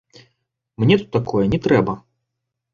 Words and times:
Мне 0.79 0.97
тут 1.01 1.11
такое 1.17 1.45
не 1.53 1.63
трэба. 1.69 1.97